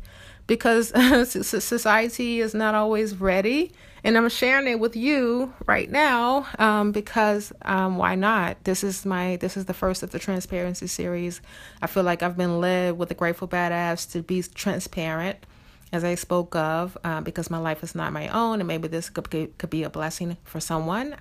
because 0.47 0.89
society 1.65 2.41
is 2.41 2.55
not 2.55 2.75
always 2.75 3.17
ready 3.17 3.73
and 4.05 4.19
I'm 4.19 4.29
sharing 4.29 4.69
it 4.69 4.79
with 4.79 4.95
you 4.95 5.55
right 5.67 5.91
now 5.91 6.47
um, 6.59 6.93
because 6.93 7.53
um, 7.63 7.97
why 7.97 8.15
not? 8.15 8.63
This 8.65 8.85
is 8.85 9.07
my 9.07 9.37
this 9.37 9.57
is 9.57 9.65
the 9.65 9.73
first 9.73 10.03
of 10.03 10.11
the 10.11 10.19
transparency 10.19 10.87
series. 10.87 11.41
I 11.81 11.87
feel 11.87 12.03
like 12.03 12.23
I've 12.23 12.37
been 12.37 12.61
led 12.61 12.99
with 12.99 13.09
the 13.09 13.15
Grateful 13.15 13.49
Badass 13.49 14.13
to 14.13 14.23
be 14.23 14.43
transparent, 14.43 15.39
as 15.95 16.03
I 16.03 16.17
spoke 16.17 16.57
of, 16.57 16.99
uh, 17.05 17.21
because 17.21 17.51
my 17.51 17.59
life 17.59 17.85
is 17.85 17.95
not 17.95 18.13
my 18.13 18.27
own, 18.27 18.61
and 18.61 18.67
maybe 18.67 18.89
this 18.89 19.09
could 19.09 19.31
could 19.31 19.71
be 19.71 19.85
a 19.85 19.91
blessing 19.91 20.37
for 20.43 20.59
someone. 20.59 21.15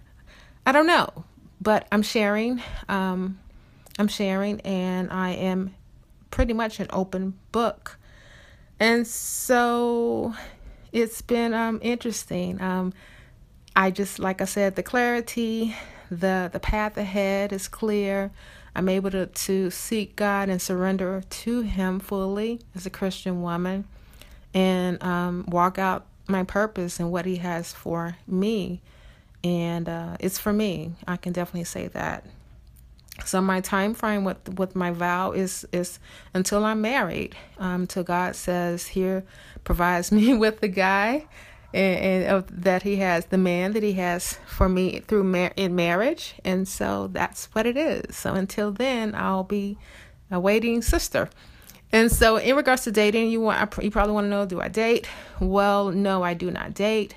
I 0.65 0.72
don't 0.72 0.88
know, 0.88 1.25
but 1.62 1.88
I'm 1.92 2.01
sharing. 2.01 2.60
Um, 2.89 3.38
I'm 4.00 4.08
sharing, 4.08 4.62
and 4.62 5.12
I 5.12 5.30
am 5.30 5.75
pretty 6.32 6.53
much 6.53 6.80
an 6.80 6.88
open 6.89 7.38
book. 7.51 8.00
And 8.80 9.06
so 9.06 10.34
it's 10.92 11.22
been 11.22 11.53
um, 11.53 11.80
interesting. 11.84 12.60
Um, 12.60 12.94
I 13.75 13.92
just, 13.92 14.18
like 14.18 14.42
I 14.42 14.46
said, 14.46 14.75
the 14.75 14.82
clarity, 14.82 15.75
the 16.10 16.50
the 16.51 16.60
path 16.60 16.98
ahead 16.98 17.53
is 17.53 17.68
clear. 17.68 18.32
I'm 18.75 18.89
able 18.89 19.12
to, 19.12 19.27
to 19.27 19.70
seek 19.70 20.15
God 20.15 20.50
and 20.50 20.60
surrender 20.60 21.22
to 21.30 21.62
Him 21.62 22.00
fully 22.00 22.60
as 22.74 22.88
a 22.88 22.89
Christian 22.89 23.44
woman 23.44 23.86
and 24.53 25.01
um, 25.03 25.45
walk 25.48 25.77
out 25.77 26.05
my 26.27 26.43
purpose 26.43 27.00
and 27.00 27.12
what 27.12 27.25
He 27.25 27.38
has 27.38 27.74
for 27.74 28.17
me. 28.27 28.81
And 29.43 29.89
uh, 29.89 30.17
it's 30.19 30.39
for 30.39 30.53
me. 30.53 30.93
I 31.07 31.17
can 31.17 31.33
definitely 31.33 31.65
say 31.65 31.88
that. 31.89 32.25
So 33.25 33.41
my 33.41 33.62
time 33.62 33.93
frame 33.93 34.24
with 34.24 34.57
with 34.57 34.75
my 34.75 34.91
vow 34.91 35.31
is 35.31 35.65
is 35.72 36.00
until 36.33 36.65
I'm 36.65 36.81
married. 36.81 37.36
Um, 37.60 37.86
God 37.86 38.36
says 38.36 38.88
here 38.88 39.24
provides 39.63 40.12
me 40.12 40.33
with 40.38 40.62
the 40.62 40.67
guy, 40.67 41.25
and, 41.74 42.25
and 42.25 42.48
that 42.48 42.83
He 42.83 42.98
has 42.98 43.25
the 43.27 43.38
man 43.38 43.74
that 43.74 43.83
He 43.83 43.93
has 43.93 44.39
for 44.48 44.67
me 44.67 45.00
through 45.01 45.25
mar- 45.25 45.53
in 45.55 45.75
marriage, 45.75 46.36
and 46.43 46.67
so 46.67 47.07
that's 47.07 47.45
what 47.53 47.67
it 47.67 47.77
is. 47.77 48.15
So 48.15 48.33
until 48.33 48.72
then, 48.72 49.13
I'll 49.13 49.43
be 49.43 49.77
a 50.31 50.39
waiting 50.39 50.81
sister. 50.81 51.29
And 51.94 52.12
so, 52.12 52.38
in 52.38 52.56
regards 52.56 52.84
to 52.86 52.92
dating, 52.92 53.30
you 53.30 53.40
want 53.40 53.78
you 53.80 53.92
probably 53.92 54.14
want 54.14 54.26
to 54.26 54.30
know: 54.30 54.48
Do 54.48 54.60
I 54.60 54.68
date? 54.68 55.08
Well, 55.40 55.92
no, 55.92 56.24
I 56.24 56.34
do 56.34 56.50
not 56.50 56.74
date. 56.74 57.16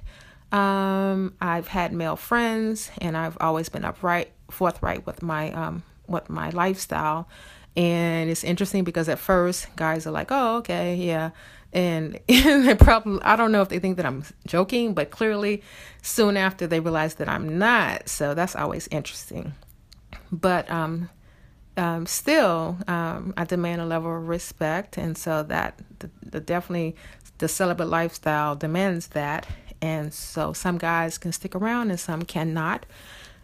Um, 0.52 1.34
I've 1.40 1.66
had 1.66 1.94
male 1.94 2.16
friends, 2.16 2.90
and 3.00 3.16
I've 3.16 3.38
always 3.40 3.70
been 3.70 3.86
upright, 3.86 4.32
forthright 4.50 5.06
with 5.06 5.22
my 5.22 5.50
um, 5.52 5.82
with 6.06 6.28
my 6.28 6.50
lifestyle. 6.50 7.26
And 7.74 8.30
it's 8.30 8.44
interesting 8.44 8.84
because 8.84 9.08
at 9.08 9.18
first, 9.18 9.74
guys 9.76 10.06
are 10.06 10.10
like, 10.10 10.28
"Oh, 10.30 10.58
okay, 10.58 10.94
yeah," 10.96 11.30
and 11.72 12.20
they 12.28 12.74
probably 12.74 13.22
I 13.22 13.36
don't 13.36 13.52
know 13.52 13.62
if 13.62 13.70
they 13.70 13.78
think 13.78 13.96
that 13.96 14.04
I'm 14.04 14.24
joking, 14.46 14.92
but 14.92 15.10
clearly, 15.10 15.62
soon 16.02 16.36
after 16.36 16.66
they 16.66 16.80
realize 16.80 17.14
that 17.14 17.30
I'm 17.30 17.58
not. 17.58 18.10
So 18.10 18.34
that's 18.34 18.54
always 18.54 18.88
interesting. 18.88 19.54
But 20.30 20.70
um, 20.70 21.08
um, 21.76 22.06
still, 22.06 22.78
um, 22.88 23.34
I 23.36 23.44
demand 23.44 23.80
a 23.80 23.86
level 23.86 24.16
of 24.16 24.28
respect, 24.28 24.96
and 24.96 25.16
so 25.16 25.42
that 25.44 25.78
the, 25.98 26.10
the 26.22 26.40
definitely 26.40 26.96
the 27.38 27.48
celibate 27.48 27.88
lifestyle 27.88 28.54
demands 28.56 29.08
that. 29.08 29.46
And 29.82 30.12
so 30.12 30.52
some 30.52 30.78
guys 30.78 31.18
can 31.18 31.32
stick 31.32 31.54
around 31.54 31.90
and 31.90 32.00
some 32.00 32.22
cannot. 32.22 32.86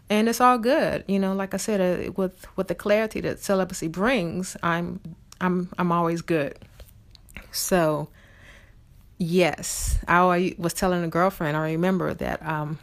And 0.09 0.27
it's 0.27 0.41
all 0.41 0.57
good. 0.57 1.03
You 1.07 1.19
know 1.19 1.33
like 1.33 1.53
i 1.53 1.57
said 1.57 1.79
uh, 1.79 2.11
with 2.13 2.45
with 2.55 2.67
the 2.67 2.75
clarity 2.75 3.21
that 3.21 3.39
celibacy 3.39 3.87
brings 3.87 4.57
i'm 4.63 4.99
i'm 5.39 5.69
i'm 5.77 5.91
always 5.91 6.21
good. 6.21 6.57
So 7.51 8.09
yes 9.19 9.99
i 10.07 10.55
was 10.57 10.73
telling 10.73 11.03
a 11.03 11.07
girlfriend 11.07 11.55
i 11.55 11.71
remember 11.71 12.13
that 12.15 12.45
um 12.45 12.77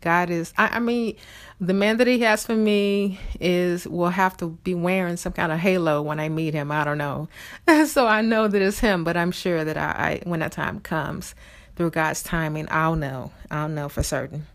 god 0.00 0.30
is 0.30 0.52
I, 0.56 0.68
I 0.68 0.78
mean 0.78 1.16
the 1.60 1.74
man 1.74 1.96
that 1.96 2.06
he 2.06 2.20
has 2.20 2.46
for 2.46 2.54
me 2.54 3.18
is 3.40 3.86
will 3.86 4.10
have 4.10 4.36
to 4.38 4.48
be 4.48 4.74
wearing 4.74 5.16
some 5.16 5.32
kind 5.32 5.52
of 5.52 5.58
halo 5.58 6.02
when 6.02 6.20
i 6.20 6.28
meet 6.28 6.54
him 6.54 6.70
i 6.70 6.84
don't 6.84 6.98
know 6.98 7.28
so 7.86 8.06
i 8.06 8.20
know 8.20 8.48
that 8.48 8.62
it's 8.62 8.78
him 8.78 9.04
but 9.04 9.16
i'm 9.16 9.32
sure 9.32 9.64
that 9.64 9.76
I, 9.76 10.20
I 10.24 10.28
when 10.28 10.40
that 10.40 10.52
time 10.52 10.80
comes 10.80 11.34
through 11.78 11.90
God's 11.90 12.24
timing, 12.24 12.66
I'll 12.70 12.96
know. 12.96 13.30
I'll 13.52 13.68
know 13.68 13.88
for 13.88 14.02
certain. 14.02 14.46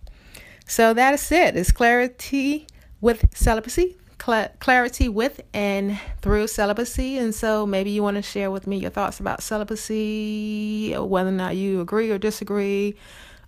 So 0.67 0.93
that 0.93 1.13
is 1.13 1.31
it. 1.31 1.55
It's 1.55 1.71
clarity 1.71 2.67
with 2.99 3.25
celibacy, 3.33 3.95
cl- 4.21 4.49
clarity 4.59 5.07
with 5.07 5.39
and 5.53 5.97
through 6.21 6.47
celibacy. 6.47 7.17
And 7.17 7.33
so 7.33 7.65
maybe 7.65 7.91
you 7.91 8.03
want 8.03 8.17
to 8.17 8.21
share 8.21 8.51
with 8.51 8.67
me 8.67 8.77
your 8.77 8.91
thoughts 8.91 9.21
about 9.21 9.41
celibacy, 9.41 10.93
whether 10.97 11.29
or 11.29 11.33
not 11.33 11.55
you 11.55 11.79
agree 11.79 12.11
or 12.11 12.17
disagree. 12.17 12.95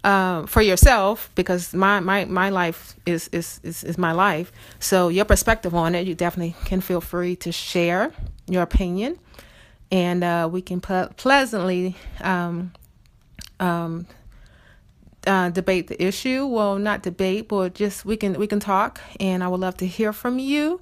Um, 0.06 0.46
for 0.46 0.62
yourself, 0.62 1.32
because 1.34 1.74
my, 1.74 2.00
my, 2.00 2.26
my 2.26 2.50
life 2.52 2.96
is, 3.08 3.28
is, 3.32 3.60
is, 3.64 3.84
is 3.84 3.98
my 3.98 4.12
life. 4.12 4.52
So 4.80 5.10
your 5.10 5.26
perspective 5.26 5.74
on 5.74 5.96
it, 5.96 6.06
you 6.06 6.14
definitely 6.14 6.56
can 6.66 6.80
feel 6.80 7.02
free 7.02 7.36
to 7.38 7.52
share 7.52 8.12
your 8.48 8.62
opinion, 8.62 9.18
and 9.92 10.24
uh, 10.24 10.48
we 10.52 10.62
can 10.62 10.80
ple- 10.80 11.10
pleasantly 11.18 11.96
um, 12.22 12.72
um, 13.60 14.06
uh, 15.26 15.50
debate 15.50 15.88
the 15.88 15.98
issue. 16.00 16.46
Well, 16.46 16.78
not 16.78 17.02
debate, 17.02 17.48
but 17.48 17.74
just 17.74 18.06
we 18.06 18.16
can 18.16 18.34
we 18.38 18.46
can 18.46 18.60
talk, 18.60 19.02
and 19.20 19.44
I 19.44 19.48
would 19.48 19.62
love 19.62 19.78
to 19.78 19.88
hear 19.88 20.14
from 20.14 20.38
you 20.38 20.82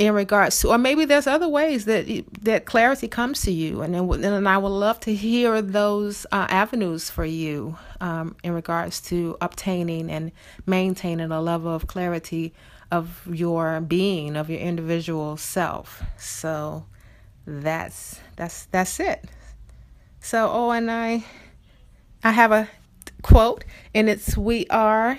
in 0.00 0.14
regards 0.14 0.58
to, 0.58 0.70
or 0.70 0.78
maybe 0.78 1.04
there's 1.04 1.26
other 1.26 1.46
ways 1.46 1.84
that 1.84 2.06
that 2.40 2.64
clarity 2.64 3.06
comes 3.06 3.42
to 3.42 3.52
you, 3.52 3.82
and 3.82 3.94
then 3.94 4.32
and 4.32 4.48
I 4.48 4.56
would 4.56 4.70
love 4.70 4.98
to 5.00 5.14
hear 5.14 5.60
those 5.60 6.24
uh, 6.32 6.46
avenues 6.48 7.10
for 7.10 7.26
you 7.26 7.76
um, 8.00 8.34
in 8.42 8.54
regards 8.54 9.02
to 9.02 9.36
obtaining 9.42 10.10
and 10.10 10.32
maintaining 10.64 11.30
a 11.30 11.40
level 11.42 11.74
of 11.74 11.86
clarity 11.86 12.54
of 12.90 13.28
your 13.30 13.78
being, 13.82 14.36
of 14.36 14.48
your 14.48 14.58
individual 14.58 15.36
self. 15.36 16.02
So 16.16 16.86
that's 17.46 18.20
that's 18.36 18.64
that's 18.72 18.98
it. 19.00 19.26
So, 20.20 20.50
oh, 20.50 20.70
and 20.70 20.90
I, 20.90 21.26
I 22.24 22.30
have 22.30 22.52
a 22.52 22.70
quote, 23.20 23.66
and 23.94 24.08
it's 24.08 24.34
"We 24.34 24.66
are." 24.68 25.18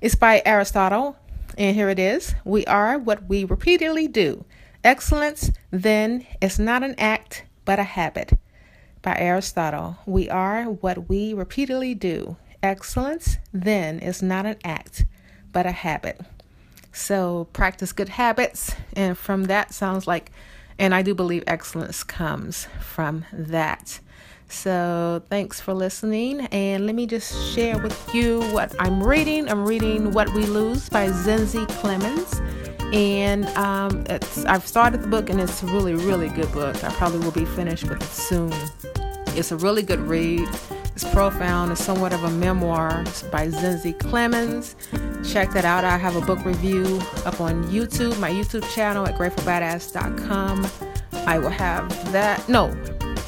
It's 0.00 0.14
by 0.14 0.42
Aristotle, 0.44 1.16
and 1.56 1.74
here 1.74 1.88
it 1.88 1.98
is: 1.98 2.34
"We 2.44 2.64
are 2.66 2.98
what 2.98 3.28
we 3.28 3.44
repeatedly 3.44 4.08
do. 4.08 4.44
Excellence, 4.82 5.50
then, 5.70 6.26
is 6.40 6.58
not 6.58 6.82
an 6.82 6.94
act 6.98 7.44
but 7.64 7.78
a 7.78 7.84
habit." 7.84 8.38
By 9.02 9.16
Aristotle, 9.16 9.98
we 10.06 10.28
are 10.30 10.64
what 10.64 11.08
we 11.08 11.34
repeatedly 11.34 11.94
do. 11.94 12.36
Excellence, 12.62 13.38
then, 13.52 13.98
is 13.98 14.22
not 14.22 14.46
an 14.46 14.56
act 14.64 15.04
but 15.52 15.66
a 15.66 15.72
habit. 15.72 16.20
So, 16.92 17.48
practice 17.52 17.92
good 17.92 18.10
habits, 18.10 18.74
and 18.94 19.18
from 19.18 19.44
that 19.44 19.74
sounds 19.74 20.06
like 20.06 20.30
and 20.78 20.94
I 20.94 21.02
do 21.02 21.14
believe 21.14 21.44
excellence 21.46 22.02
comes 22.02 22.66
from 22.80 23.24
that. 23.32 24.00
So, 24.54 25.20
thanks 25.28 25.60
for 25.60 25.74
listening. 25.74 26.42
And 26.46 26.86
let 26.86 26.94
me 26.94 27.06
just 27.06 27.52
share 27.52 27.76
with 27.76 28.14
you 28.14 28.40
what 28.52 28.74
I'm 28.78 29.02
reading. 29.02 29.48
I'm 29.50 29.66
reading 29.66 30.12
What 30.12 30.32
We 30.32 30.46
Lose 30.46 30.88
by 30.88 31.08
Zinzi 31.08 31.66
Clemmons. 31.82 32.40
And 32.94 33.46
um, 33.58 34.06
I've 34.46 34.66
started 34.66 35.02
the 35.02 35.08
book, 35.08 35.28
and 35.28 35.40
it's 35.40 35.62
a 35.62 35.66
really, 35.66 35.94
really 35.94 36.28
good 36.28 36.50
book. 36.52 36.82
I 36.82 36.90
probably 36.92 37.18
will 37.18 37.32
be 37.32 37.44
finished 37.44 37.84
with 37.84 38.00
it 38.00 38.06
soon. 38.06 38.52
It's 39.36 39.50
a 39.50 39.56
really 39.56 39.82
good 39.82 40.00
read. 40.00 40.48
It's 40.94 41.04
profound. 41.12 41.72
It's 41.72 41.84
somewhat 41.84 42.12
of 42.12 42.22
a 42.22 42.30
memoir 42.30 43.02
it's 43.04 43.24
by 43.24 43.48
Zinzi 43.48 43.98
Clemmons. 43.98 44.76
Check 45.30 45.50
that 45.50 45.64
out. 45.64 45.84
I 45.84 45.98
have 45.98 46.14
a 46.14 46.20
book 46.20 46.42
review 46.44 47.00
up 47.26 47.40
on 47.40 47.64
YouTube, 47.64 48.18
my 48.20 48.30
YouTube 48.30 48.66
channel 48.72 49.06
at 49.06 49.16
gratefulbadass.com. 49.18 50.66
I 51.26 51.38
will 51.38 51.50
have 51.50 52.12
that. 52.12 52.48
No, 52.48 52.72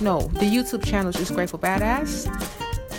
no, 0.01 0.21
the 0.21 0.47
YouTube 0.47 0.85
channel 0.85 1.11
is 1.11 1.17
just 1.17 1.35
Grateful 1.35 1.59
Badass. 1.59 2.27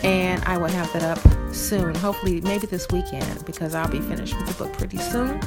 And 0.03 0.43
I 0.43 0.57
will 0.57 0.67
have 0.67 0.91
that 0.93 1.03
up 1.03 1.53
soon. 1.53 1.95
Hopefully, 1.95 2.39
maybe 2.41 2.67
this 2.67 2.87
weekend 2.91 3.45
because 3.45 3.73
I'll 3.73 3.89
be 3.89 3.99
finished 3.99 4.37
with 4.37 4.47
the 4.47 4.63
book 4.63 4.73
pretty 4.77 4.97
soon. 4.97 5.39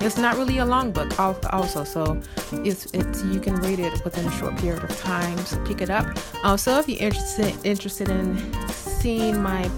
It's 0.00 0.16
not 0.16 0.36
really 0.36 0.58
a 0.58 0.64
long 0.64 0.92
book, 0.92 1.18
also, 1.20 1.84
so 1.84 2.20
it's 2.52 2.86
it's 2.94 3.22
you 3.24 3.40
can 3.40 3.56
read 3.56 3.80
it 3.80 4.02
within 4.04 4.24
a 4.26 4.30
short 4.32 4.56
period 4.56 4.82
of 4.82 4.96
time. 4.98 5.36
So 5.38 5.62
pick 5.64 5.82
it 5.82 5.90
up. 5.90 6.06
Also, 6.44 6.78
if 6.78 6.88
you're 6.88 7.00
interested 7.00 7.54
interested 7.64 8.08
in 8.08 8.38
seeing 8.68 9.42
my 9.42 9.68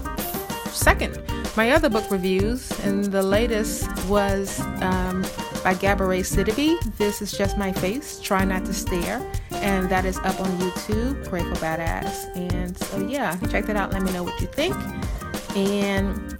second, 0.67 1.21
my 1.57 1.71
other 1.71 1.89
book 1.89 2.09
reviews, 2.09 2.71
and 2.85 3.05
the 3.05 3.23
latest 3.23 3.89
was 4.05 4.59
um, 4.81 5.23
by 5.63 5.73
Gabourey 5.73 6.21
Sidibe. 6.21 6.79
This 6.97 7.21
is 7.21 7.31
just 7.31 7.57
my 7.57 7.71
face. 7.71 8.19
Try 8.19 8.45
not 8.45 8.63
to 8.65 8.73
stare, 8.73 9.19
and 9.61 9.89
that 9.89 10.05
is 10.05 10.17
up 10.19 10.39
on 10.39 10.49
YouTube. 10.59 11.27
Grateful 11.29 11.55
Badass, 11.57 12.35
and 12.35 12.77
so 12.77 12.99
yeah, 12.99 13.37
check 13.49 13.65
that 13.65 13.75
out. 13.75 13.91
Let 13.91 14.01
me 14.01 14.11
know 14.11 14.23
what 14.23 14.39
you 14.41 14.47
think, 14.47 14.75
and 15.55 16.37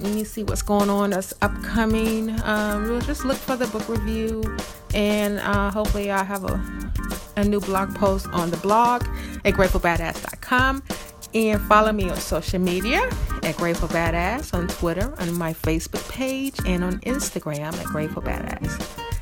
let 0.00 0.12
me 0.12 0.24
see 0.24 0.42
what's 0.44 0.62
going 0.62 0.90
on 0.90 1.10
that's 1.10 1.34
upcoming. 1.42 2.38
Um, 2.42 2.84
we'll 2.84 3.00
just 3.00 3.24
look 3.24 3.36
for 3.36 3.56
the 3.56 3.66
book 3.68 3.88
review, 3.88 4.42
and 4.94 5.38
uh, 5.38 5.70
hopefully, 5.70 6.10
I'll 6.10 6.24
have 6.24 6.44
a, 6.44 6.62
a 7.36 7.44
new 7.44 7.60
blog 7.60 7.94
post 7.94 8.26
on 8.28 8.50
the 8.50 8.56
blog 8.58 9.04
at 9.44 9.54
gratefulbadass.com. 9.54 10.82
And 11.34 11.60
follow 11.62 11.90
me 11.90 12.08
on 12.10 12.16
social 12.18 12.60
media 12.60 13.10
at 13.42 13.56
Grateful 13.56 13.88
Badass 13.88 14.54
on 14.54 14.68
Twitter, 14.68 15.12
on 15.18 15.36
my 15.36 15.52
Facebook 15.52 16.08
page, 16.08 16.54
and 16.64 16.84
on 16.84 17.00
Instagram 17.00 17.74
at 17.74 17.86
Grateful 17.86 18.22
Badass. 18.22 18.70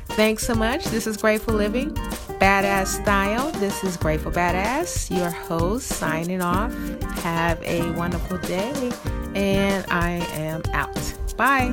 Thanks 0.09 0.45
so 0.45 0.53
much. 0.53 0.85
This 0.85 1.07
is 1.07 1.17
Grateful 1.17 1.55
Living, 1.55 1.95
Badass 2.43 3.01
Style. 3.01 3.51
This 3.53 3.85
is 3.85 3.95
Grateful 3.95 4.29
Badass, 4.29 5.09
your 5.09 5.29
host, 5.29 5.87
signing 5.87 6.41
off. 6.41 6.73
Have 7.21 7.63
a 7.63 7.89
wonderful 7.91 8.37
day, 8.39 8.91
and 9.33 9.85
I 9.89 10.15
am 10.33 10.61
out. 10.73 10.93
Bye. 11.37 11.71